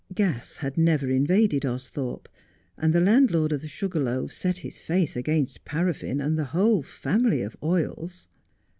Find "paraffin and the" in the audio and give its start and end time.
5.63-6.45